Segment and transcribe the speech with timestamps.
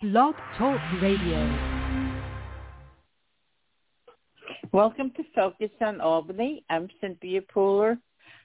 [0.00, 1.58] Blog Talk Radio.
[4.70, 6.62] Welcome to Focus on Albany.
[6.70, 7.98] I'm Cynthia Pooler.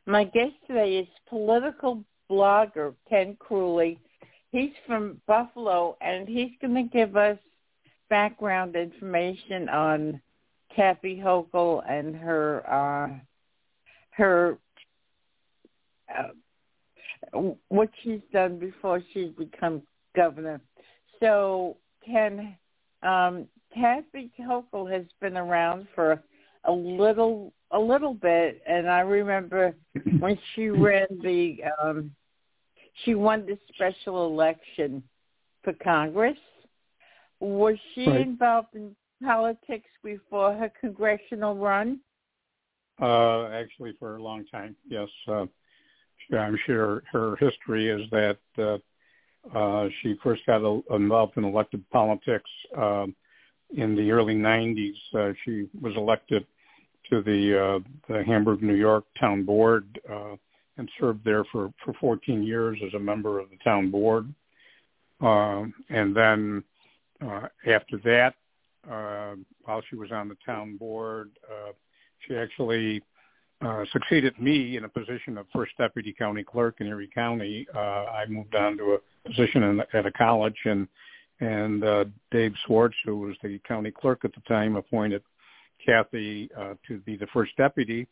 [0.08, 4.00] My guest today is political blogger Ken Kruly.
[4.52, 7.37] He's from Buffalo, and he's going to give us
[8.10, 10.20] background information on
[10.76, 13.10] Kathy Hochul and her uh,
[14.10, 14.58] her
[16.17, 19.84] uh, what she's done before she's become
[20.16, 20.59] governor.
[21.23, 22.58] So, Ken,
[23.02, 26.22] um, Kathy Hochul has been around for
[26.66, 29.73] a little a little bit, and I remember
[30.20, 32.12] when she ran the um,
[33.05, 35.02] she won the special election
[35.63, 36.38] for Congress.
[37.40, 38.21] Was she Right.
[38.27, 38.94] involved in
[39.24, 42.02] politics before her congressional run?
[43.02, 45.08] Uh, actually, for a long time, yes.
[45.26, 45.46] Uh,
[46.38, 48.77] I'm sure her history is that uh,
[49.53, 53.16] uh, she first got uh, involved in elected politics um,
[53.76, 54.95] in the early 90s.
[55.13, 56.45] Uh, she was elected
[57.10, 60.35] to the uh, the Hamburg, New York town board uh,
[60.77, 64.33] and served there for, for 14 years as a member of the town board.
[65.21, 66.63] Um and then
[67.21, 68.33] uh, after that,
[68.89, 71.71] uh, while she was on the town board, uh,
[72.19, 73.01] she actually
[73.66, 77.66] uh, succeeded me in a position of first deputy county clerk in Erie County.
[77.73, 80.88] Uh, I moved on to a position in, at a college, and
[81.39, 85.23] and uh, Dave Swarts, who was the county clerk at the time, appointed
[85.86, 88.08] Kathy uh, to be the first deputy.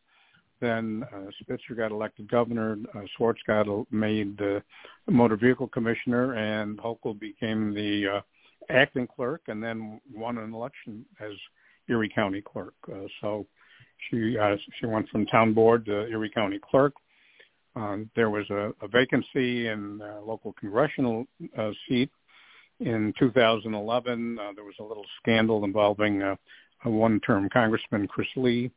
[0.59, 2.77] Then uh, Spitzer got elected governor.
[2.95, 4.61] Uh, Swarts got made the
[5.09, 8.21] motor vehicle commissioner, and Hochul became the uh,
[8.69, 11.31] acting clerk, and then won an election as
[11.89, 12.75] Erie County clerk.
[12.91, 13.47] Uh, so
[14.09, 16.93] she uh, she went from town board to Erie County clerk.
[17.75, 21.25] Um, there was a, a vacancy in a local congressional
[21.57, 22.09] uh, seat
[22.79, 24.37] in 2011.
[24.37, 26.35] Uh, there was a little scandal involving uh,
[26.83, 28.71] a one-term Congressman Chris Lee.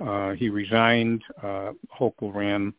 [0.00, 1.22] Uh, he resigned.
[1.42, 2.72] Uh, Hochul ran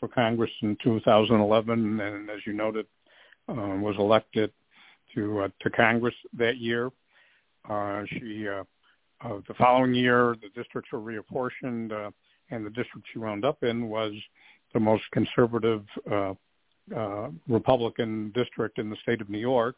[0.00, 2.86] for Congress in 2011, and as you noted,
[3.48, 4.50] uh, was elected
[5.14, 6.90] to uh, to Congress that year.
[7.68, 8.64] Uh, she uh,
[9.24, 12.10] uh, the following year, the districts were reapportioned, uh,
[12.50, 14.12] and the district she wound up in was
[14.74, 16.34] the most conservative uh,
[16.96, 19.76] uh, Republican district in the state of New York.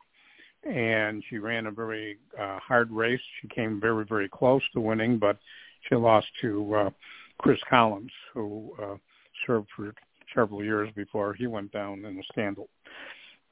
[0.64, 3.20] And she ran a very uh, hard race.
[3.42, 5.36] She came very, very close to winning, but
[5.88, 6.90] she lost to uh,
[7.38, 8.96] Chris Collins, who uh,
[9.46, 9.94] served for
[10.34, 12.68] several years before he went down in a scandal.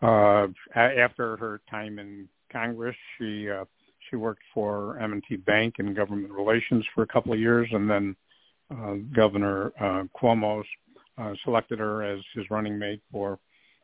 [0.00, 3.64] Uh, after her time in Congress, she uh,
[4.12, 8.14] she worked for M&T Bank in government relations for a couple of years, and then
[8.70, 10.62] uh, Governor uh, Cuomo
[11.18, 13.38] uh, selected her as his running mate for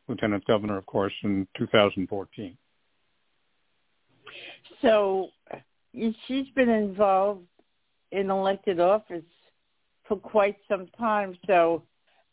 [0.07, 2.55] lieutenant governor, of course, in 2014.
[4.81, 5.29] So
[6.27, 7.45] she's been involved
[8.11, 9.23] in elected office
[10.07, 11.37] for quite some time.
[11.47, 11.83] So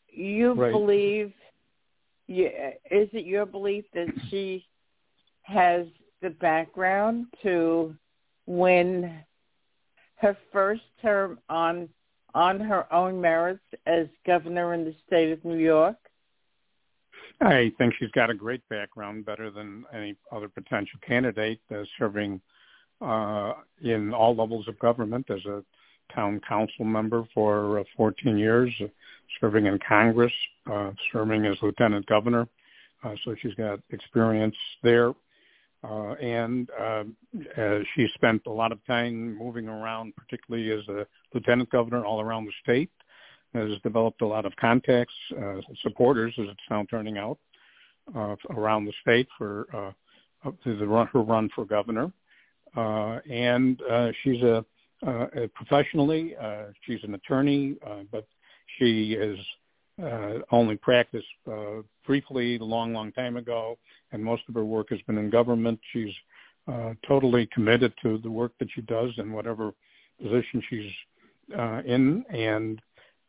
[0.08, 0.70] you Right.
[0.72, 1.32] believe,
[2.26, 4.66] yeah, is it your belief that she
[5.42, 5.86] has
[6.22, 7.94] the background to
[8.46, 9.20] win
[10.16, 11.88] her first term on
[12.34, 15.96] on her own merits as governor in the state of New York?
[17.40, 22.40] I think she's got a great background, better than any other potential candidate, uh, serving
[23.00, 25.62] uh, in all levels of government as a
[26.14, 28.86] town council member for uh, 14 years, uh,
[29.40, 30.32] serving in Congress,
[30.70, 32.46] uh, serving as lieutenant governor.
[33.02, 35.12] Uh, so she's got experience there.
[35.84, 37.04] Uh, and uh,
[37.58, 42.20] uh, she spent a lot of time moving around, particularly as a lieutenant governor all
[42.20, 42.90] around the state.
[43.54, 47.38] Has developed a lot of contacts, uh, supporters, as it's now turning out,
[48.14, 49.66] uh, around the state for
[50.44, 52.12] uh, the run, her run for governor.
[52.76, 54.64] Uh, and uh, she's a,
[55.06, 58.26] uh, professionally, uh, she's an attorney, uh, but
[58.78, 59.38] she is
[60.02, 63.78] uh, only practiced uh, briefly a long, long time ago,
[64.12, 65.80] and most of her work has been in government.
[65.92, 66.12] She's
[66.68, 69.72] uh, totally committed to the work that she does in whatever
[70.22, 70.90] position she's
[71.56, 72.80] uh, in, and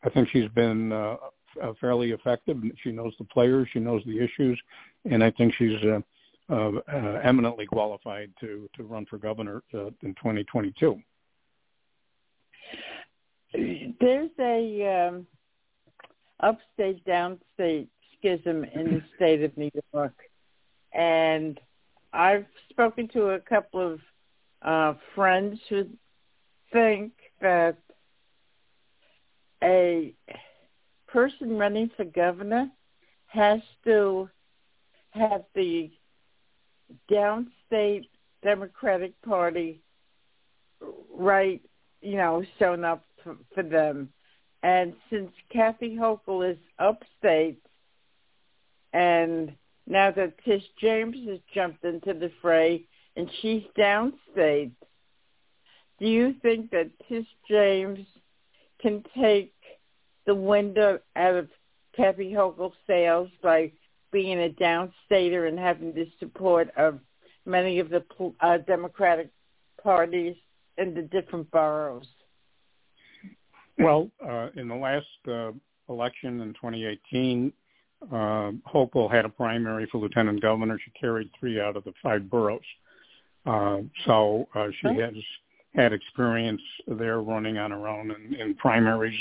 [0.03, 1.17] I think she's been uh,
[1.61, 2.57] uh, fairly effective.
[2.83, 4.59] She knows the players, she knows the issues,
[5.09, 5.99] and I think she's uh,
[6.49, 10.97] uh, uh, eminently qualified to to run for governor uh, in 2022.
[13.53, 15.27] There's a um,
[16.39, 17.87] upstate downstate
[18.17, 20.15] schism in the state of New York,
[20.93, 21.59] and
[22.13, 23.99] I've spoken to a couple of
[24.61, 25.85] uh, friends who
[26.71, 27.11] think
[27.41, 27.77] that
[29.63, 30.13] a
[31.07, 32.69] person running for governor
[33.27, 34.29] has to
[35.11, 35.91] have the
[37.09, 38.07] downstate
[38.43, 39.81] Democratic Party
[41.13, 41.61] right,
[42.01, 44.09] you know, shown up for, for them.
[44.67, 47.61] And since Kathy Hochul is upstate,
[48.91, 49.53] and
[49.87, 52.83] now that Tish James has jumped into the fray
[53.15, 54.71] and she's downstate,
[56.01, 58.05] do you think that Tish James
[58.81, 59.53] can take
[60.25, 61.47] the window out of
[61.95, 63.71] Kathy Hochul's sails by
[64.11, 66.99] being a downstater and having the support of
[67.45, 68.03] many of the
[68.41, 69.29] uh, Democratic
[69.81, 70.35] parties
[70.77, 72.05] in the different boroughs?
[73.77, 75.51] Well, uh, in the last uh,
[75.89, 77.53] election in 2018,
[78.11, 80.79] uh, Hochul had a primary for lieutenant governor.
[80.83, 82.61] She carried three out of the five boroughs.
[83.45, 85.13] Uh, so uh, she has
[85.73, 89.19] had experience there running on her own in, in primaries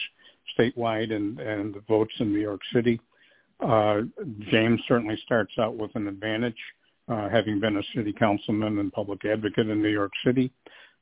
[0.59, 3.01] statewide and, and the votes in New York City.
[3.61, 4.03] Uh,
[4.51, 6.57] James certainly starts out with an advantage,
[7.09, 10.51] uh, having been a city councilman and public advocate in New York City.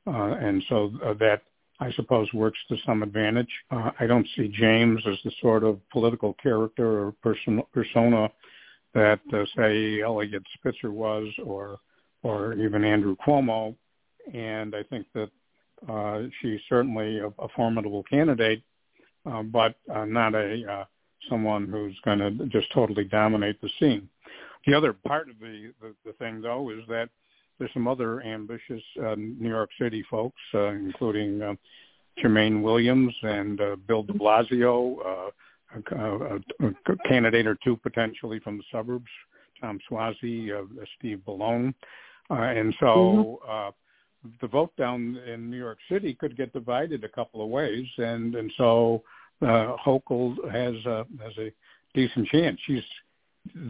[0.07, 1.41] Uh, and so uh, that,
[1.79, 3.49] I suppose, works to some advantage.
[3.69, 8.31] Uh, I don't see James as the sort of political character or person, persona
[8.93, 11.79] that, uh, say, Eliot Spitzer was or
[12.23, 13.75] or even Andrew Cuomo.
[14.33, 15.29] And I think that
[15.87, 18.63] uh, she's certainly a, a formidable candidate,
[19.29, 20.85] uh, but uh, not a uh,
[21.29, 24.09] someone who's going to just totally dominate the scene.
[24.65, 27.09] The other part of the, the, the thing, though, is that
[27.57, 31.53] there's some other ambitious uh, New York City folks, uh, including uh,
[32.21, 35.31] Jumaane Williams and uh, Bill de Blasio, uh,
[35.91, 39.09] a, a, a candidate or two potentially from the suburbs,
[39.59, 40.65] Tom Suozzi, uh,
[40.97, 41.73] Steve Bellone.
[42.29, 43.67] Uh, and so mm-hmm.
[43.67, 43.71] uh,
[44.41, 48.35] the vote down in New York City could get divided a couple of ways, and
[48.35, 49.03] and so
[49.41, 50.75] uh, Hochul has
[51.21, 51.51] has a
[51.93, 52.59] decent chance.
[52.65, 52.83] She's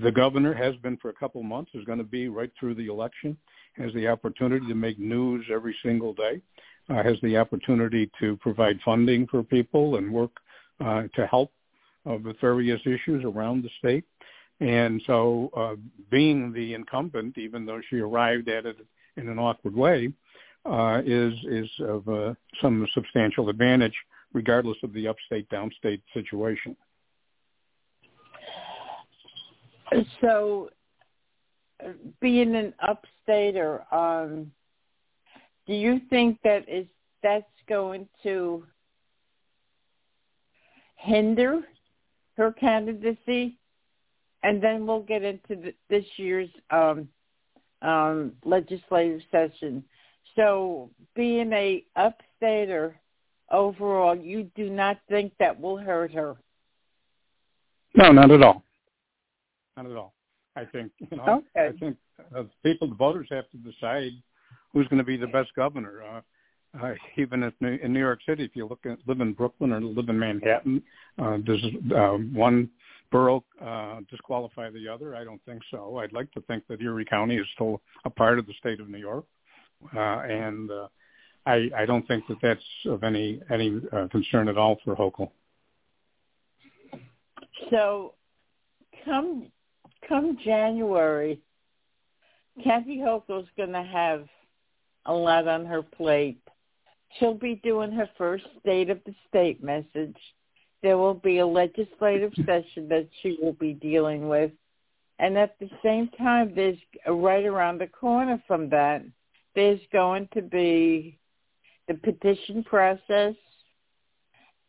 [0.01, 1.71] the governor has been for a couple months.
[1.73, 3.37] Is going to be right through the election.
[3.77, 6.41] Has the opportunity to make news every single day.
[6.89, 10.31] Uh, has the opportunity to provide funding for people and work
[10.79, 11.51] uh, to help
[12.09, 14.05] uh, with various issues around the state.
[14.59, 15.75] And so, uh,
[16.09, 18.77] being the incumbent, even though she arrived at it
[19.17, 20.13] in an awkward way,
[20.65, 23.95] uh, is is of uh, some substantial advantage,
[24.33, 26.75] regardless of the upstate downstate situation.
[30.21, 30.69] So,
[32.21, 34.51] being an upstater, um,
[35.67, 36.85] do you think that is
[37.21, 38.63] that's going to
[40.95, 41.61] hinder
[42.37, 43.57] her candidacy?
[44.45, 47.09] and then we'll get into the, this year's um,
[47.81, 49.83] um, legislative session.
[50.35, 52.93] So, being a upstater
[53.51, 56.35] overall, you do not think that will hurt her?
[57.95, 58.63] No, not at all.
[59.77, 60.13] Not at all.
[60.55, 61.43] I think you know.
[61.55, 61.67] Okay.
[61.67, 61.97] I think
[62.35, 64.11] uh, people, the voters, have to decide
[64.71, 66.01] who's going to be the best governor.
[66.03, 66.21] Uh,
[66.81, 69.71] uh, even if New, in New York City, if you look at live in Brooklyn
[69.71, 70.83] or live in Manhattan,
[71.17, 71.63] uh, does
[71.95, 72.69] uh, one
[73.11, 75.15] borough uh, disqualify the other?
[75.15, 75.97] I don't think so.
[75.97, 78.89] I'd like to think that Erie County is still a part of the state of
[78.89, 79.25] New York,
[79.95, 80.87] uh, and uh,
[81.45, 85.29] I, I don't think that that's of any any uh, concern at all for Hochul.
[87.69, 88.15] So,
[89.05, 89.47] come
[90.07, 91.39] come January,
[92.63, 94.25] Kathy Hochul's going to have
[95.05, 96.39] a lot on her plate.
[97.19, 100.15] She'll be doing her first State of the State message
[100.85, 104.51] there will be a legislative session that she will be dealing with.
[105.17, 106.77] And at the same time, there's
[107.07, 109.01] right around the corner from that,
[109.55, 111.17] there's going to be
[111.87, 113.33] the petition process.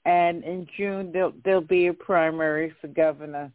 [0.06, 3.52] And in June, there'll, there'll be a primary for governor.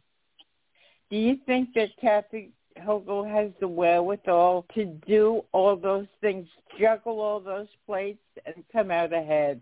[1.12, 6.48] Do you think that Kathy Hochul has the wherewithal to do all those things,
[6.80, 9.60] juggle all those plates, and come out ahead?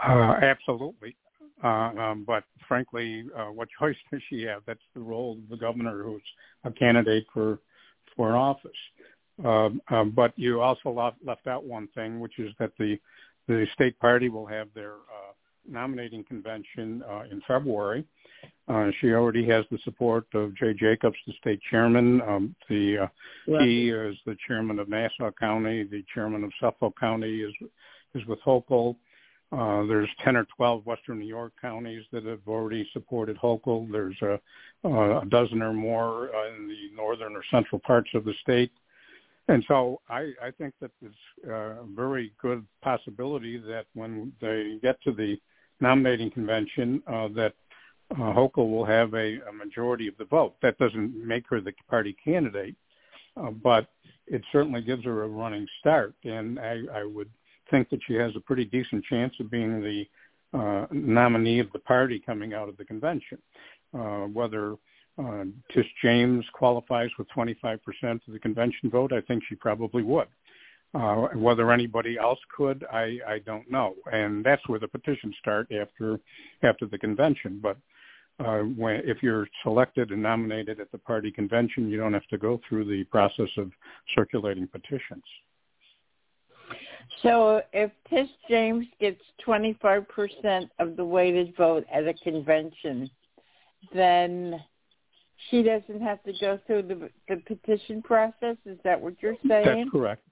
[0.00, 1.16] Uh, absolutely.
[1.64, 4.62] Uh, um, but frankly, uh, what choice does she have?
[4.64, 6.22] That's the role of the governor who's
[6.62, 7.58] a candidate for
[8.14, 8.70] for office.
[9.44, 12.96] Um, um, but you also left, left out one thing, which is that the
[13.48, 15.32] the state party will have their uh,
[15.68, 18.04] nominating convention uh, in February.
[18.66, 22.20] Uh, she already has the support of Jay Jacobs, the state chairman.
[22.22, 25.84] Um, the uh, he is the chairman of Nassau County.
[25.84, 27.52] The chairman of Suffolk County is
[28.14, 28.96] is with Hochul.
[29.52, 33.90] Uh, there's 10 or 12 Western New York counties that have already supported Hochul.
[33.90, 34.40] There's a,
[34.84, 38.72] uh, a dozen or more uh, in the northern or central parts of the state.
[39.48, 41.14] And so I, I think that there's
[41.46, 45.36] a very good possibility that when they get to the
[45.80, 47.54] nominating convention, uh, that
[48.14, 50.54] uh, Hochul will have a, a majority of the vote.
[50.62, 52.76] That doesn't make her the party candidate,
[53.36, 53.88] uh, but
[54.26, 57.30] it certainly gives her a running start, and I, I would
[57.70, 60.06] think that she has a pretty decent chance of being the
[60.56, 63.38] uh, nominee of the party coming out of the convention.
[63.92, 64.76] Uh, whether
[65.18, 70.28] uh, Tish James qualifies with 25% of the convention vote, I think she probably would.
[70.94, 75.66] Uh, whether anybody else could, I, I don't know, and that's where the petitions start
[75.72, 76.20] after
[76.62, 77.58] after the convention.
[77.60, 77.78] But
[78.40, 82.38] uh, when, if you're selected and nominated at the party convention, you don't have to
[82.38, 83.70] go through the process of
[84.14, 85.22] circulating petitions.
[87.22, 93.08] So if Tish James gets 25% of the weighted vote at a convention,
[93.94, 94.60] then
[95.50, 98.56] she doesn't have to go through the, the petition process.
[98.66, 99.64] Is that what you're saying?
[99.64, 100.22] That's correct.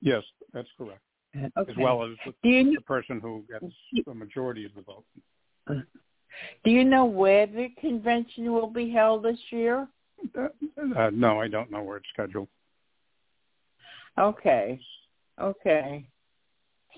[0.00, 1.00] Yes, that's correct.
[1.36, 1.70] Okay.
[1.70, 3.72] As well as the, you, the person who gets
[4.06, 5.04] the majority of the vote.
[6.64, 9.88] Do you know where the convention will be held this year?
[10.36, 10.48] Uh,
[10.96, 12.48] uh, no, I don't know where it's scheduled.
[14.18, 14.80] Okay.
[15.40, 16.04] Okay.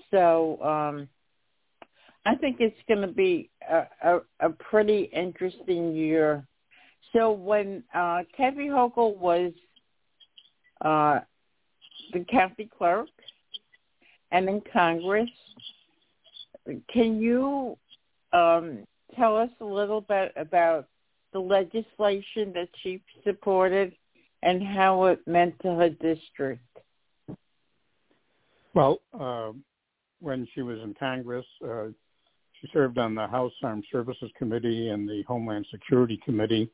[0.09, 1.07] So um,
[2.25, 6.45] I think it's going to be a, a, a pretty interesting year.
[7.13, 9.51] So when uh, Kathy Hochul was
[10.81, 11.19] uh,
[12.13, 13.09] the county clerk
[14.31, 15.29] and in Congress,
[16.93, 17.77] can you
[18.33, 20.87] um, tell us a little bit about
[21.33, 23.93] the legislation that she supported
[24.43, 26.61] and how it meant to her district?
[28.73, 29.51] Well, uh,
[30.19, 31.87] when she was in Congress, uh,
[32.59, 36.69] she served on the House Armed Services Committee and the Homeland Security Committee.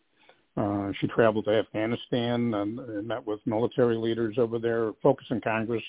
[0.55, 5.83] Uh, she traveled to Afghanistan and, and met with military leaders over there, focusing Congress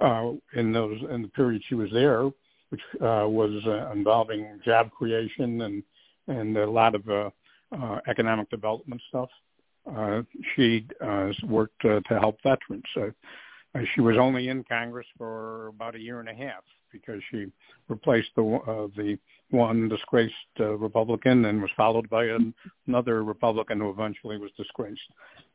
[0.00, 2.30] uh, in those in the period she was there,
[2.70, 5.82] which uh, was uh, involving job creation and
[6.28, 7.30] and a lot of uh,
[7.72, 9.28] uh, economic development stuff.
[9.96, 10.22] Uh,
[10.54, 12.82] she uh, worked uh, to help veterans.
[12.96, 13.06] Uh,
[13.74, 17.46] uh, she was only in Congress for about a year and a half because she
[17.88, 19.18] replaced the uh, the
[19.50, 22.52] one disgraced uh, Republican and was followed by an,
[22.86, 25.00] another Republican who eventually was disgraced.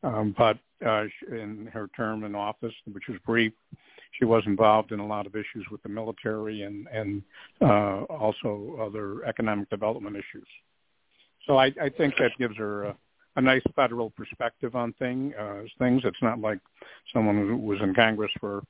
[0.02, 3.52] Um, but uh, in her term in office, which was brief,
[4.18, 7.22] she was involved in a lot of issues with the military and and
[7.60, 10.46] uh, also other economic development issues.
[11.46, 12.96] So I, I think that gives her a,
[13.36, 16.02] a nice federal perspective on thing uh, things.
[16.04, 16.58] It's not like
[17.12, 18.62] someone who was in Congress for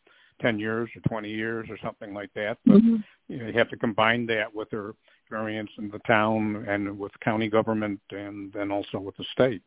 [0.43, 2.59] 10 years or 20 years or something like that.
[2.67, 2.97] But mm-hmm.
[3.29, 7.13] you, know, you have to combine that with their experience in the town and with
[7.21, 9.63] county government and then also with the state.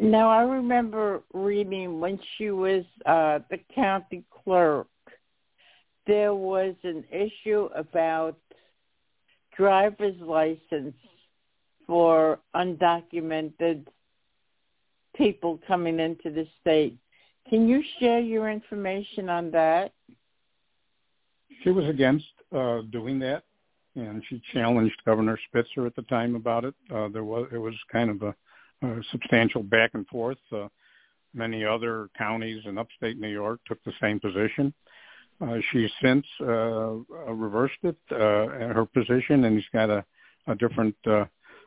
[0.00, 4.88] Now I remember reading when she was uh, the county clerk,
[6.06, 8.36] there was an issue about
[9.56, 10.94] driver's license
[11.86, 13.86] for undocumented
[15.16, 16.98] people coming into the state.
[17.48, 19.92] Can you share your information on that?
[21.62, 23.44] She was against uh, doing that,
[23.94, 26.74] and she challenged Governor Spitzer at the time about it.
[26.92, 28.34] Uh, there was it was kind of a,
[28.86, 30.38] a substantial back and forth.
[30.52, 30.68] Uh,
[31.34, 34.74] many other counties in upstate New York took the same position.
[35.40, 36.94] Uh, she's since uh,
[37.28, 40.04] reversed it, uh, her position, and she's got a,
[40.46, 41.26] a different uh,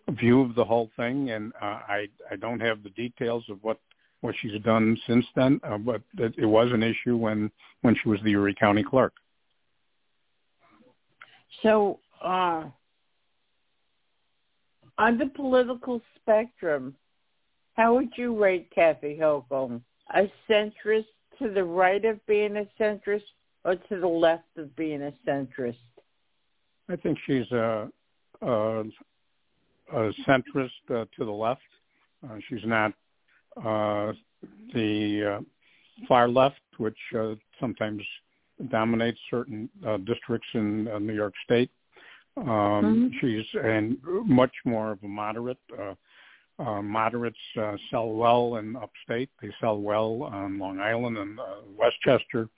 [0.09, 1.29] view of the whole thing.
[1.29, 3.79] And uh, I I don't have the details of what
[4.21, 8.09] what she's done since then, uh, but it, it was an issue when when she
[8.09, 9.13] was the Erie County clerk.
[11.63, 12.65] So, uh,
[14.97, 16.95] on the political spectrum,
[17.73, 19.81] how would you rate Kathy Hochul?
[20.13, 21.05] A centrist
[21.39, 23.23] to the right of being a centrist,
[23.63, 25.77] or to the left of being a centrist?
[26.89, 27.89] I think she's a,
[28.41, 28.83] a,
[29.93, 31.61] a centrist uh, to the left.
[32.23, 32.93] Uh, she's not
[34.73, 35.41] the uh,
[36.07, 38.01] far left, which uh, sometimes
[38.69, 41.71] dominates certain uh, districts in uh, New York State.
[42.37, 43.07] Um, mm-hmm.
[43.19, 45.57] She's and much more of a moderate.
[45.77, 45.95] Uh,
[46.59, 49.29] uh, moderates uh, sell well in upstate.
[49.41, 51.43] They sell well on Long Island and uh,
[51.77, 52.49] Westchester,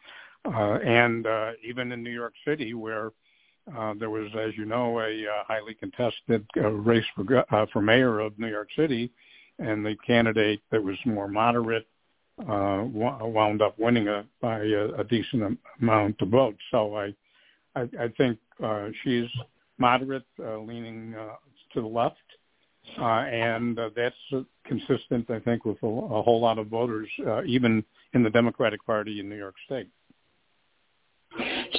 [0.45, 3.11] uh, and uh, even in New York City, where
[3.77, 7.81] uh, there was, as you know, a uh, highly contested uh, race for uh, for
[7.83, 9.11] mayor of New York City
[9.61, 11.87] and the candidate that was more moderate
[12.39, 16.59] uh, wound up winning a, by a, a decent amount of votes.
[16.71, 17.13] So I,
[17.75, 19.27] I, I think uh, she's
[19.77, 21.35] moderate, uh, leaning uh,
[21.73, 22.17] to the left,
[22.99, 27.43] uh, and uh, that's consistent, I think, with a, a whole lot of voters, uh,
[27.43, 29.87] even in the Democratic Party in New York State.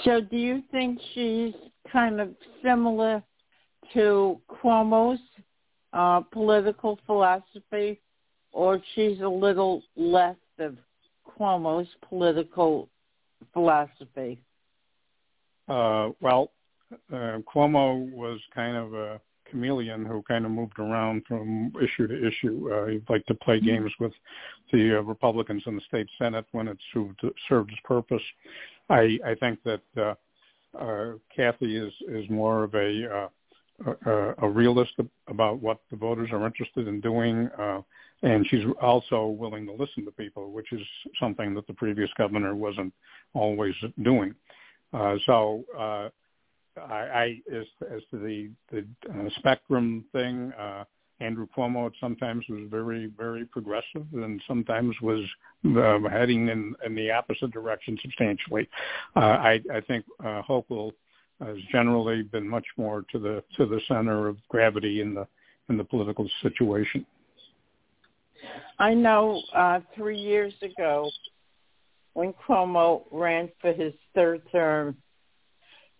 [0.05, 1.55] So, do you think she's
[1.93, 2.31] kind of
[2.63, 3.23] similar
[3.93, 5.21] to Cuomo's
[5.93, 8.01] uh, political philosophy,
[8.53, 10.77] or she's a little less of
[11.27, 12.89] Cuomo's political
[13.53, 14.41] philosophy?
[15.69, 16.51] Uh, well,
[17.13, 19.21] uh, Cuomo was kind of a
[19.51, 22.71] chameleon who kind of moved around from issue to issue.
[22.73, 23.67] Uh, he'd like to play mm-hmm.
[23.67, 24.13] games with
[24.73, 28.23] the uh, Republicans in the state Senate when it served, served its purpose.
[28.89, 30.15] I, I think that uh,
[30.79, 33.29] uh, Kathy is, is more of a, uh,
[34.07, 34.93] a, a realist
[35.29, 37.81] about what the voters are interested in doing, uh,
[38.23, 40.81] and she's also willing to listen to people, which is
[41.19, 42.93] something that the previous governor wasn't
[43.35, 44.35] always doing.
[44.93, 46.09] Uh, so uh,
[46.81, 50.85] I, I as, as to the the uh, spectrum thing, uh,
[51.21, 55.25] Andrew Cuomo sometimes was very very progressive and sometimes was
[55.77, 58.69] uh, heading in, in the opposite direction substantially.
[59.17, 60.93] Uh, I, I think uh, Hochul
[61.45, 65.27] has generally been much more to the to the center of gravity in the
[65.69, 67.05] in the political situation.
[68.79, 71.11] I know uh, three years ago
[72.15, 74.97] when Cuomo ran for his third term,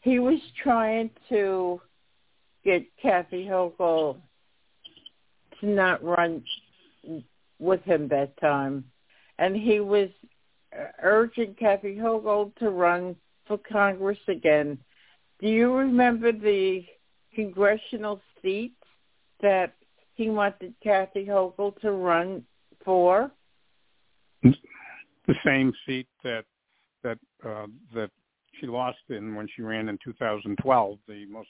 [0.01, 1.81] he was trying to
[2.65, 4.17] get Kathy Hochul
[5.61, 6.43] to not run
[7.59, 8.85] with him that time.
[9.39, 10.09] And he was
[11.03, 14.79] urging Kathy Hochul to run for Congress again.
[15.43, 16.85] Do you remember the
[17.35, 18.77] congressional seat
[19.41, 19.75] that
[20.15, 22.45] he wanted Kathy Hochul to run
[22.85, 23.33] for?
[24.45, 26.45] The same seat that
[27.03, 28.11] that uh, that
[28.61, 31.49] she lost in when she ran in 2012, the most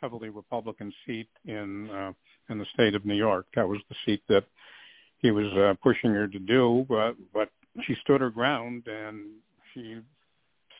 [0.00, 2.12] heavily Republican seat in uh,
[2.48, 3.46] in the state of New York.
[3.54, 4.46] That was the seat that
[5.18, 7.50] he was uh, pushing her to do, but but
[7.84, 9.26] she stood her ground and
[9.72, 10.00] she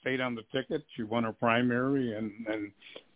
[0.08, 0.84] stayed on the ticket.
[0.96, 2.72] She won her primary and and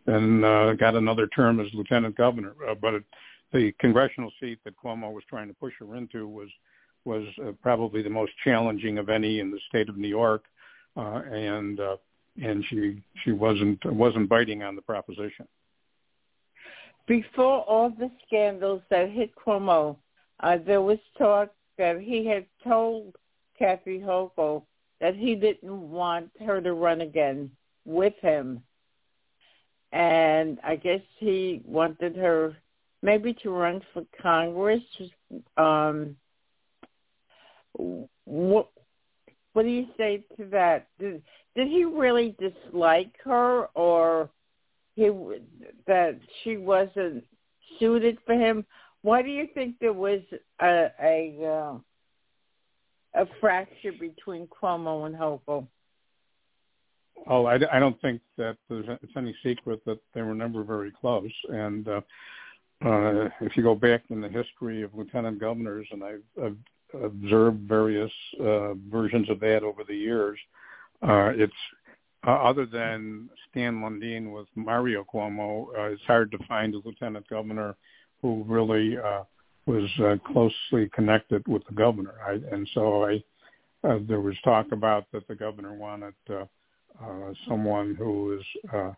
[0.06, 2.54] and uh, got another term as lieutenant governor.
[2.68, 3.04] Uh, but it,
[3.52, 6.49] the congressional seat that Cuomo was trying to push her into was
[7.04, 10.44] was uh, probably the most challenging of any in the state of New York,
[10.96, 11.96] uh, and uh,
[12.42, 15.46] and she she wasn't wasn't biting on the proposition.
[17.07, 19.96] Before all the scandals that hit Cuomo,
[20.40, 23.16] uh, there was talk that he had told
[23.59, 24.62] Kathy Hochul
[25.02, 27.50] that he didn't want her to run again
[27.84, 28.62] with him,
[29.90, 32.56] and I guess he wanted her
[33.02, 34.82] maybe to run for Congress.
[35.56, 36.16] Um,
[37.74, 38.70] what
[39.54, 40.86] what do you say to that?
[41.00, 41.20] Did,
[41.56, 44.30] did he really dislike her, or
[44.94, 45.10] he
[45.88, 47.24] that she wasn't
[47.80, 48.64] suited for him?
[49.02, 50.20] Why do you think there was
[50.60, 51.78] a a, uh,
[53.14, 55.66] a fracture between Cuomo and Hochul?
[57.29, 60.90] Oh, I, I don't think that there's it's any secret that they were never very
[60.90, 61.31] close.
[61.48, 62.01] And uh,
[62.85, 66.57] uh, if you go back in the history of lieutenant governors, and I've, I've
[67.03, 70.38] observed various uh, versions of that over the years.
[71.03, 71.53] Uh, it's
[72.27, 77.29] uh, other than Stan Lundine with Mario Cuomo, uh, it's hard to find a lieutenant
[77.29, 77.77] governor
[78.20, 79.22] who really uh,
[79.66, 82.14] was uh, closely connected with the governor.
[82.27, 83.22] I, and so I,
[83.85, 86.44] uh, there was talk about that the governor wanted uh,
[87.03, 88.92] uh, someone who is uh,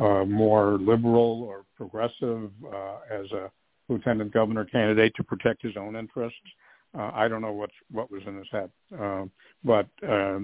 [0.00, 3.50] uh, more liberal or progressive uh, as a
[3.88, 6.38] lieutenant governor candidate to protect his own interests.
[6.96, 8.70] Uh, I don't know what what was in his head,
[9.00, 9.24] uh,
[9.64, 10.40] but uh,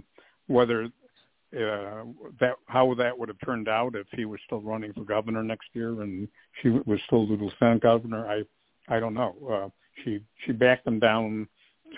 [0.47, 2.05] whether uh,
[2.41, 5.69] that how that would have turned out if he was still running for governor next
[5.73, 6.29] year and
[6.61, 8.43] she was still the lieutenant governor, I
[8.89, 9.35] I don't know.
[9.51, 9.69] Uh,
[10.05, 11.49] she she backed him down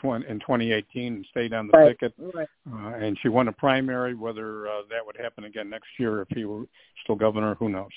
[0.02, 1.88] in 2018 and stayed on the right.
[1.88, 2.48] ticket, right.
[2.70, 4.14] Uh, and she won a primary.
[4.14, 6.64] Whether uh, that would happen again next year if he were
[7.02, 7.90] still governor, who knows?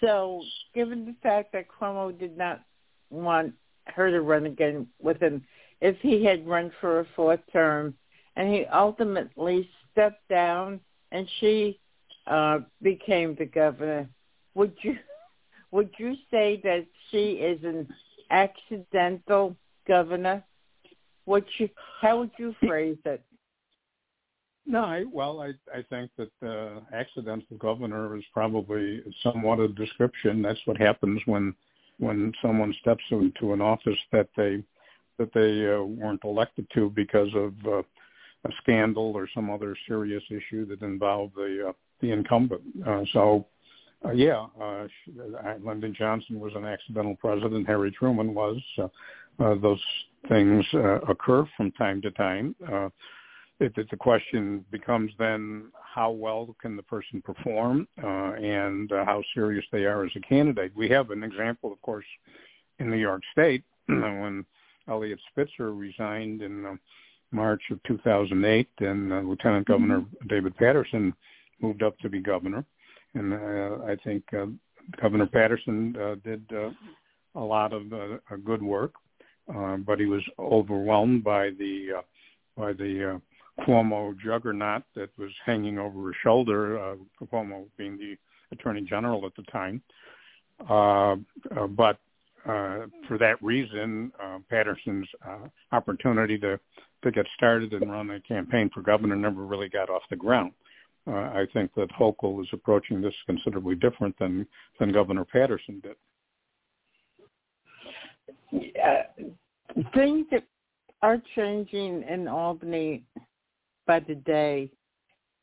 [0.00, 0.42] So,
[0.74, 2.62] given the fact that Cuomo did not
[3.10, 3.52] want
[3.86, 5.44] her to run again with him
[5.80, 7.94] if he had run for a fourth term,
[8.36, 10.80] and he ultimately stepped down,
[11.10, 11.78] and she
[12.26, 14.08] uh, became the governor.
[14.54, 14.96] Would you
[15.72, 17.88] would you say that she is an
[18.30, 19.56] accidental
[19.88, 20.44] governor?
[21.26, 21.68] Would you
[22.00, 23.22] how would you phrase it?
[24.64, 29.74] No, I, well, I I think that uh, accidental governor is probably somewhat of a
[29.74, 30.42] description.
[30.42, 31.54] That's what happens when
[31.98, 34.62] when someone steps into an office that they
[35.18, 37.82] that they uh, weren't elected to because of uh,
[38.44, 42.62] a scandal or some other serious issue that involved the uh, the incumbent.
[42.86, 43.46] Uh, so,
[44.04, 44.86] uh, yeah, uh,
[45.44, 47.66] uh, Lyndon Johnson was an accidental president.
[47.66, 48.58] Harry Truman was.
[48.78, 48.88] Uh,
[49.38, 49.80] uh, those
[50.28, 52.54] things uh, occur from time to time.
[52.70, 52.88] Uh,
[53.60, 59.04] it, it, the question becomes then how well can the person perform uh, and uh,
[59.04, 60.72] how serious they are as a candidate.
[60.74, 62.04] We have an example, of course,
[62.78, 64.44] in New York State when
[64.88, 66.74] Eliot Spitzer resigned in uh,
[67.30, 70.28] March of 2008, and uh, Lieutenant Governor mm-hmm.
[70.28, 71.14] David Paterson
[71.60, 72.64] moved up to be governor.
[73.14, 74.46] And uh, I think uh,
[75.00, 76.70] Governor Paterson uh, did uh,
[77.34, 78.94] a lot of uh, good work,
[79.54, 82.02] uh, but he was overwhelmed by the uh,
[82.56, 86.78] by the uh, Cuomo juggernaut that was hanging over his shoulder.
[86.78, 88.16] Uh, Cuomo being the
[88.50, 89.82] Attorney General at the time,
[90.68, 91.16] uh,
[91.56, 91.98] uh, but
[92.44, 96.58] uh, for that reason, uh, Paterson's uh, opportunity to
[97.02, 100.52] to get started and run a campaign for governor never really got off the ground.
[101.06, 104.46] Uh, I think that Hochul is approaching this considerably different than
[104.78, 105.96] than Governor Paterson did.
[108.52, 109.04] Yeah,
[109.94, 110.26] things
[111.02, 113.02] are changing in Albany
[113.86, 114.70] by the day,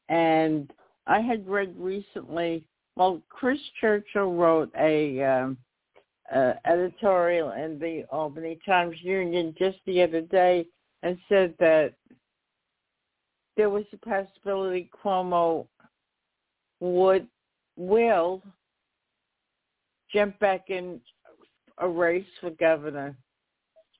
[0.07, 0.71] and
[1.07, 2.63] I had read recently.
[2.95, 5.57] Well, Chris Churchill wrote a um,
[6.33, 10.65] uh, editorial in the Albany Times Union just the other day
[11.03, 11.93] and said that
[13.59, 15.67] there was a possibility Cuomo
[16.79, 17.27] would
[17.75, 18.41] will
[20.13, 21.01] jump back in
[21.79, 23.17] a race for governor.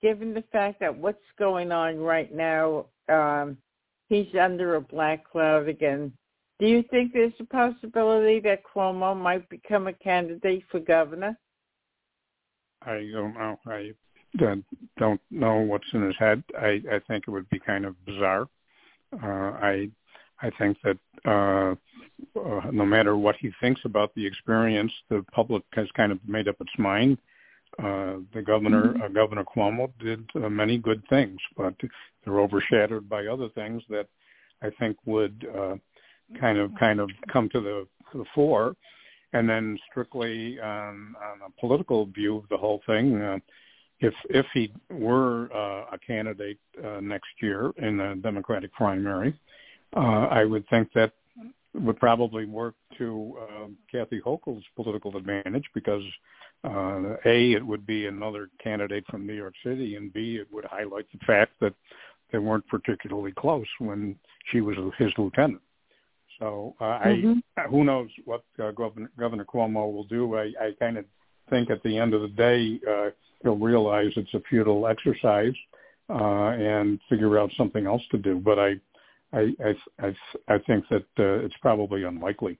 [0.02, 3.58] Given the fact that what's going on right now, um,
[4.08, 6.14] he's under a black cloud again.
[6.60, 11.38] Do you think there's a possibility that Cuomo might become a candidate for governor?
[12.82, 13.60] I don't know.
[13.68, 13.92] I
[14.98, 16.44] don't know what's in his head.
[16.58, 18.48] I, I think it would be kind of bizarre.
[19.14, 19.90] Uh, I
[20.42, 21.76] I think that uh,
[22.40, 26.48] uh, no matter what he thinks about the experience, the public has kind of made
[26.48, 27.18] up its mind.
[27.78, 29.04] Uh, the governor, mm-hmm.
[29.04, 31.74] uh, Governor Cuomo, did uh, many good things, but
[32.24, 34.08] they're overshadowed by other things that
[34.62, 35.76] I think would uh,
[36.40, 38.76] kind of kind of come to the, to the fore.
[39.32, 43.38] And then strictly on, on a political view of the whole thing, uh,
[44.02, 49.38] if if he were uh, a candidate uh, next year in the Democratic primary,
[49.96, 51.12] uh, I would think that
[51.74, 56.04] would probably work to uh, Kathy Hochul's political advantage because
[56.64, 60.66] uh, a it would be another candidate from New York City, and b it would
[60.66, 61.74] highlight the fact that
[62.32, 64.16] they weren't particularly close when
[64.52, 65.62] she was his lieutenant.
[66.40, 67.34] So uh, mm-hmm.
[67.58, 70.38] I who knows what uh, Governor, Governor Cuomo will do.
[70.38, 71.06] I, I kind of
[71.50, 73.10] think at the end of the day uh,
[73.44, 75.54] he'll realize it's a futile exercise
[76.10, 78.40] uh, and figure out something else to do.
[78.40, 78.74] But I
[79.34, 80.16] I I I,
[80.48, 82.58] I think that uh, it's probably unlikely.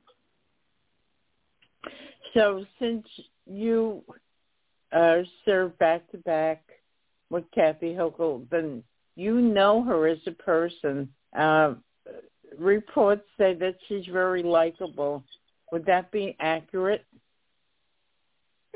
[2.34, 3.08] So since
[3.46, 4.04] you
[4.92, 6.64] uh, serve back to back
[7.30, 8.84] with Kathy Hochul, then
[9.16, 11.10] you know her as a person.
[11.38, 11.76] Uh,
[12.58, 15.24] reports say that she's very likable.
[15.72, 17.06] Would that be accurate?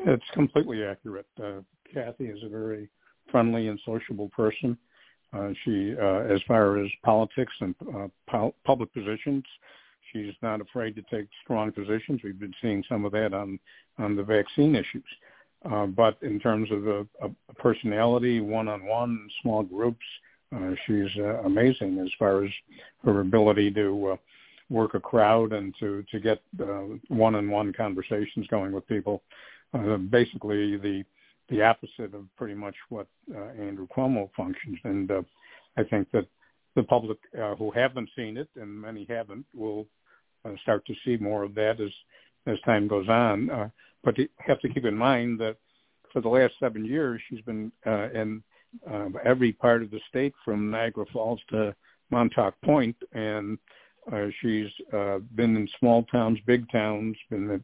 [0.06, 1.28] It's completely accurate.
[1.42, 1.62] Uh,
[1.94, 2.90] Kathy is a very
[3.32, 4.78] friendly and sociable person.
[5.32, 9.44] Uh, she, uh, as far as politics and uh, po- public positions,
[10.12, 12.22] she's not afraid to take strong positions.
[12.24, 13.60] We've been seeing some of that on
[13.98, 15.04] on the vaccine issues.
[15.70, 20.06] Uh, but in terms of a, a personality, one-on-one, small groups,
[20.54, 22.52] uh, she's uh, amazing as far as
[23.06, 24.16] her ability to uh,
[24.70, 29.24] work a crowd and to to get uh, one-on-one conversations going with people.
[29.74, 31.04] Uh, basically, the
[31.50, 34.78] the opposite of pretty much what uh, Andrew Cuomo functions.
[34.84, 35.22] And uh,
[35.78, 36.26] I think that
[36.76, 39.86] the public uh, who haven't seen it, and many haven't, will
[40.46, 41.92] uh, start to see more of that as
[42.46, 43.50] as time goes on.
[43.50, 43.70] Uh,
[44.04, 45.58] but you have to keep in mind that
[46.12, 48.44] for the last seven years, she's been uh, in
[48.90, 51.76] uh, every part of the state from Niagara Falls to
[52.10, 53.58] Montauk Point, and
[54.12, 57.62] uh, she's uh, been in small towns, big towns, been at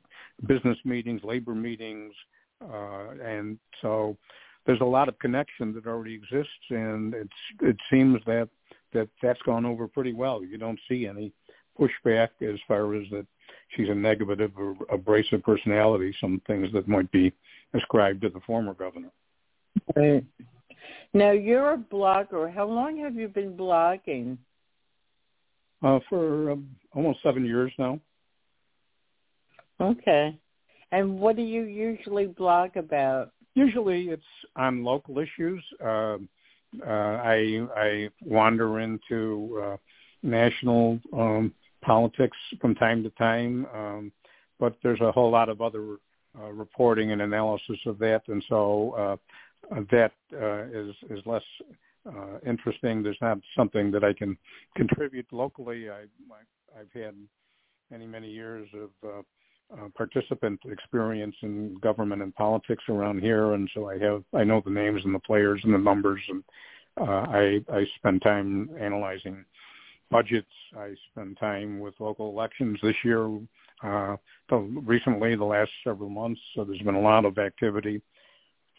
[0.47, 2.13] business meetings, labor meetings,
[2.61, 4.17] uh, and so
[4.65, 7.29] there's a lot of connection that already exists, and it's
[7.61, 8.49] it seems that
[8.93, 10.43] that that's gone over pretty well.
[10.43, 11.31] You don't see any
[11.79, 13.25] pushback as far as that
[13.69, 16.13] she's a negative or abrasive personality.
[16.19, 17.33] Some things that might be
[17.73, 19.11] ascribed to the former governor.
[19.95, 20.25] Right.
[21.13, 22.53] Now you're a blogger.
[22.53, 24.37] How long have you been blogging?
[25.81, 27.97] Uh, for um, almost seven years now.
[29.79, 30.37] Okay.
[30.91, 33.31] And what do you usually blog about?
[33.55, 34.21] Usually it's
[34.57, 35.63] on local issues.
[35.83, 36.17] Uh,
[36.85, 39.77] uh, I I wander into uh,
[40.21, 44.11] national um, politics from time to time, um,
[44.59, 45.95] but there's a whole lot of other
[46.39, 48.91] uh, reporting and analysis of that, and so
[49.71, 51.43] uh, that uh, is is less
[52.09, 53.03] uh, interesting.
[53.03, 54.37] There's not something that I can
[54.75, 55.89] contribute locally.
[55.89, 57.15] I, I I've had
[57.91, 59.21] many many years of uh,
[59.73, 64.61] uh, participant experience in government and politics around here, and so I have I know
[64.63, 66.43] the names and the players and the numbers, and
[66.99, 69.45] uh, I I spend time analyzing
[70.11, 70.47] budgets.
[70.77, 73.27] I spend time with local elections this year.
[73.81, 74.17] Uh,
[74.49, 78.01] the, recently, the last several months, so there's been a lot of activity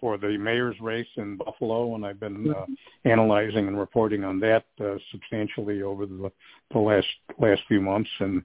[0.01, 2.67] for the mayor's race in Buffalo, and I've been uh,
[3.05, 6.33] analyzing and reporting on that uh, substantially over the,
[6.73, 7.07] the last
[7.39, 8.11] last few months.
[8.21, 8.43] And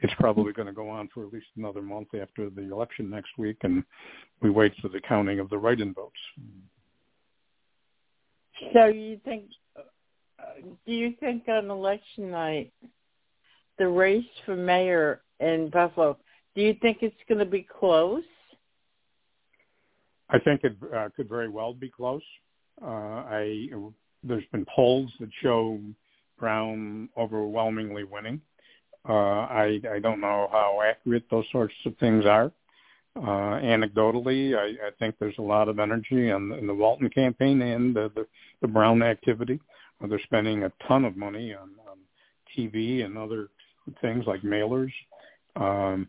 [0.00, 3.30] it's probably going to go on for at least another month after the election next
[3.38, 3.84] week, and
[4.40, 6.14] we wait for the counting of the write-in votes.
[8.72, 9.44] So you think?
[9.76, 9.82] Uh,
[10.86, 12.72] do you think on election night,
[13.78, 16.16] the race for mayor in Buffalo,
[16.54, 18.22] do you think it's going to be close?
[20.34, 22.22] I think it uh, could very well be close.
[22.82, 23.68] Uh, I
[24.24, 25.78] there's been polls that show
[26.38, 28.40] Brown overwhelmingly winning.
[29.08, 32.50] Uh, I I don't know how accurate those sorts of things are.
[33.16, 37.62] Uh, anecdotally, I, I think there's a lot of energy in, in the Walton campaign
[37.62, 38.26] and the, the,
[38.60, 39.60] the Brown activity.
[40.02, 41.98] Uh, they're spending a ton of money on, on
[42.56, 43.50] TV and other
[44.00, 44.90] things like mailers.
[45.54, 46.08] Um,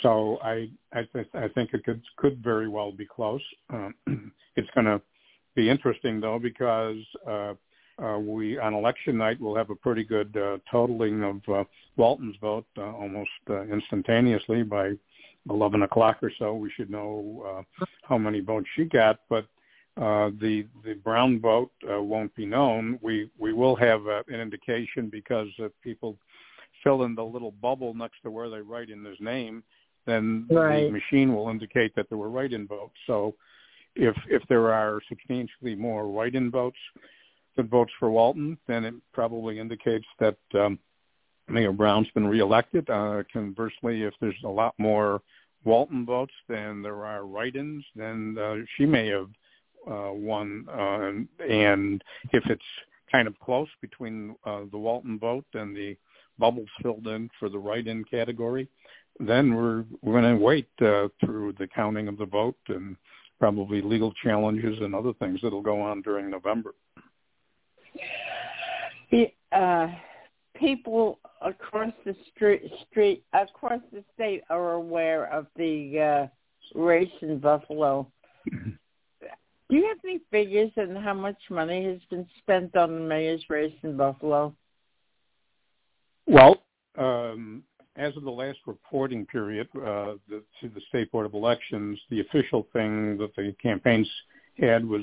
[0.00, 3.42] so I I, th- I think it could could very well be close.
[3.70, 3.94] Um,
[4.56, 5.00] it's going to
[5.54, 6.96] be interesting though because
[7.28, 7.54] uh,
[8.02, 11.64] uh, we on election night we'll have a pretty good uh, totaling of uh,
[11.96, 14.92] Walton's vote uh, almost uh, instantaneously by
[15.50, 16.54] 11 o'clock or so.
[16.54, 19.46] We should know uh, how many votes she got, but
[20.00, 22.98] uh, the the Brown vote uh, won't be known.
[23.02, 26.16] We we will have uh, an indication because uh, people
[26.82, 29.62] fill in the little bubble next to where they write in his name
[30.06, 30.84] then right.
[30.84, 32.94] the machine will indicate that there were write-in votes.
[33.06, 33.34] So
[33.94, 36.78] if if there are substantially more write-in votes
[37.56, 40.78] than votes for Walton, then it probably indicates that um,
[41.48, 42.88] Mayor Brown's been reelected.
[42.88, 45.20] Uh, conversely, if there's a lot more
[45.64, 49.28] Walton votes than there are write-ins, then uh, she may have
[49.90, 50.66] uh, won.
[50.68, 52.62] Uh, and, if it's
[53.10, 55.96] kind of close between uh, the Walton vote and the
[56.38, 58.68] bubbles filled in for the write-in category,
[59.18, 62.96] then we're we're going to wait uh, through the counting of the vote and
[63.38, 66.74] probably legal challenges and other things that'll go on during November.
[69.52, 69.88] Uh,
[70.54, 76.28] people across the street, street across the state are aware of the
[76.74, 78.10] uh, race in Buffalo.
[78.50, 83.44] Do you have any figures on how much money has been spent on the mayor's
[83.48, 84.54] race in Buffalo?
[86.26, 86.62] Well,
[86.96, 87.62] um,
[87.96, 92.20] as of the last reporting period uh, the, to the State Board of Elections, the
[92.20, 94.08] official thing that the campaigns
[94.58, 95.02] had was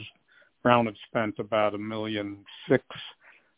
[0.64, 2.84] Brown had spent about a million six.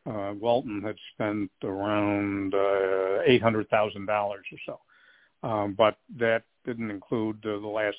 [0.05, 6.43] Uh, Walton had spent around uh, eight hundred thousand dollars or so, um, but that
[6.65, 7.97] didn't include uh, the last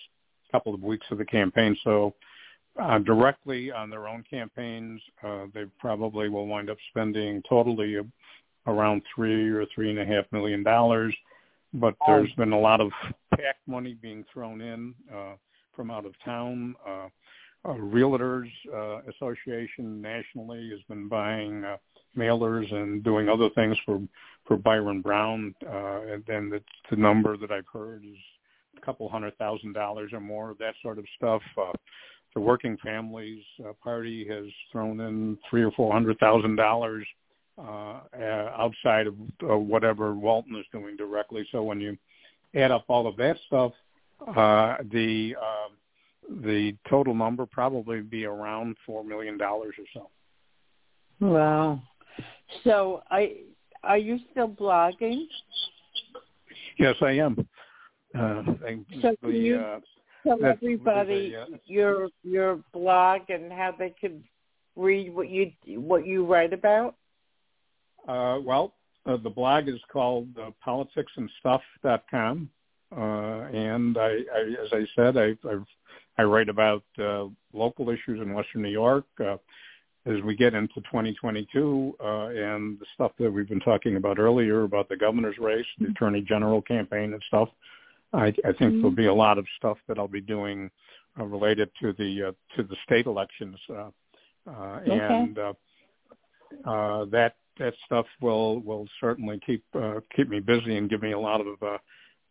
[0.50, 1.76] couple of weeks of the campaign.
[1.82, 2.14] So
[2.80, 7.96] uh, directly on their own campaigns, uh, they probably will wind up spending totally
[8.66, 11.14] around three or three and a half million dollars.
[11.74, 12.90] But there's been a lot of
[13.30, 15.34] PAC money being thrown in uh,
[15.74, 16.74] from out of town.
[16.86, 17.08] Uh,
[17.64, 21.76] uh, Realtors uh, Association nationally has been buying uh,
[22.16, 24.00] mailers and doing other things for
[24.46, 28.18] for Byron Brown, uh, and then the, the number that I've heard is
[28.76, 31.42] a couple hundred thousand dollars or more, of that sort of stuff.
[31.56, 31.72] Uh,
[32.34, 37.06] the Working Families uh, Party has thrown in three or four hundred thousand dollars
[37.62, 38.00] uh,
[38.58, 39.14] outside of
[39.48, 41.46] uh, whatever Walton is doing directly.
[41.52, 41.96] So when you
[42.54, 43.72] add up all of that stuff,
[44.26, 45.68] uh, the uh,
[46.44, 50.10] the total number probably be around four million dollars or so.
[51.26, 51.82] Wow.
[52.64, 53.36] So I
[53.82, 55.26] are you still blogging?
[56.78, 57.46] Yes, I am.
[58.14, 58.42] Uh,
[59.00, 59.80] so the, you uh,
[60.24, 64.22] tell everybody uh, your your blog and how they could
[64.76, 66.94] read what you what you write about?
[68.06, 68.74] Uh, well,
[69.06, 72.50] uh, the blog is called uh, politicsandstuff.com,
[72.96, 75.56] uh, and I, I, as I said, I, I,
[76.18, 79.06] I write about uh, local issues in Western New York.
[79.20, 79.36] Uh,
[80.04, 84.62] as we get into 2022 uh, and the stuff that we've been talking about earlier
[84.62, 85.92] about the governor's race, the mm-hmm.
[85.92, 87.48] attorney general campaign and stuff,
[88.12, 88.76] I, I think mm-hmm.
[88.78, 90.70] there'll be a lot of stuff that I'll be doing
[91.18, 93.90] uh, related to the uh, to the state elections, uh,
[94.48, 94.98] uh, okay.
[94.98, 95.52] and uh,
[96.64, 101.12] uh, that that stuff will will certainly keep uh, keep me busy and give me
[101.12, 101.78] a lot of uh,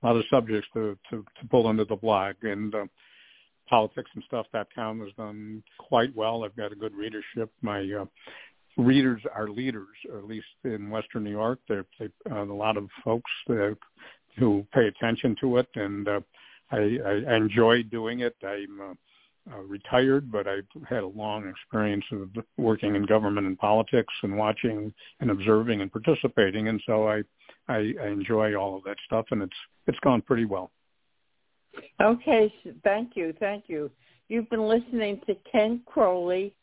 [0.04, 2.36] a lot of subjects to, to, to pull into the blog.
[2.44, 2.86] And uh,
[3.72, 6.44] politicsandstuff.com has done quite well.
[6.44, 7.52] I've got a good readership.
[7.62, 8.06] My uh,
[8.78, 11.60] readers are leaders, at least in Western New York.
[11.68, 13.78] They're, they, uh, a lot of folks that
[14.38, 16.22] who pay attention to it, and uh,
[16.72, 18.36] I, I enjoy doing it.
[18.44, 18.94] I'm uh,
[19.52, 24.38] uh, retired, but I've had a long experience of working in government and politics, and
[24.38, 27.24] watching and observing and participating, and so I,
[27.68, 30.72] I, I enjoy all of that stuff, and it's it's gone pretty well.
[32.02, 33.90] Okay, thank you, thank you.
[34.28, 36.54] You've been listening to Ken Crowley,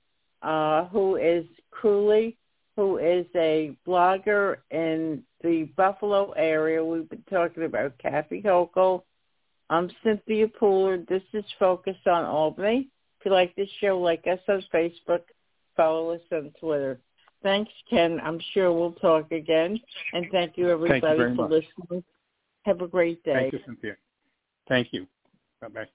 [0.42, 2.36] uh, who is Crowley,
[2.76, 6.84] who is a blogger in the Buffalo area.
[6.84, 9.02] We've been talking about Kathy Hochul.
[9.70, 11.06] I'm Cynthia Pooler.
[11.08, 12.88] This is Focus on Albany.
[13.20, 15.22] If you like this show, like us on Facebook,
[15.76, 17.00] follow us on Twitter.
[17.42, 18.18] Thanks, Ken.
[18.22, 19.78] I'm sure we'll talk again.
[20.12, 21.50] And thank you, everybody, thank you for much.
[21.50, 22.04] listening.
[22.64, 23.34] Have a great day.
[23.34, 23.96] Thank you, Cynthia.
[24.68, 25.06] Thank you.
[25.60, 25.86] Bye-bye.